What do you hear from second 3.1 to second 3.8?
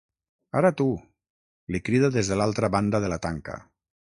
la tanca.